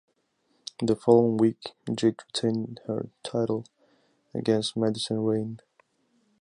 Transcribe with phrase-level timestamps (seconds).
[0.81, 3.67] The following week, Jade retained her title
[4.33, 5.59] against Madison Rayne.